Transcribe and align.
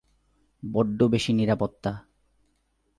বড্ডো 0.63 1.05
বেশি 1.07 1.31
নিরাপত্তা। 1.33 1.91